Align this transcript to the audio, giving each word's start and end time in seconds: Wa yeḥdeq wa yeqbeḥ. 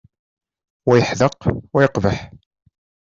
Wa 0.85 0.93
yeḥdeq 0.99 1.39
wa 1.71 1.79
yeqbeḥ. 1.83 2.19